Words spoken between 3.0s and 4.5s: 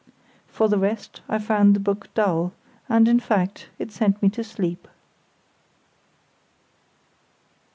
in fact, it sent me to